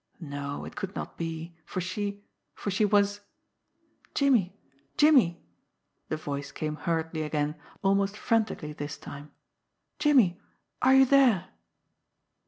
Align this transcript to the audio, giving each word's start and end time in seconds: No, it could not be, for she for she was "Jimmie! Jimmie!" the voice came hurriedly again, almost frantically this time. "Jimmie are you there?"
No, 0.19 0.65
it 0.65 0.75
could 0.75 0.95
not 0.95 1.15
be, 1.15 1.55
for 1.63 1.79
she 1.79 2.25
for 2.55 2.71
she 2.71 2.85
was 2.85 3.19
"Jimmie! 4.15 4.57
Jimmie!" 4.97 5.45
the 6.09 6.17
voice 6.17 6.51
came 6.51 6.75
hurriedly 6.75 7.21
again, 7.21 7.53
almost 7.83 8.17
frantically 8.17 8.73
this 8.73 8.97
time. 8.97 9.29
"Jimmie 9.99 10.41
are 10.81 10.95
you 10.95 11.05
there?" 11.05 11.49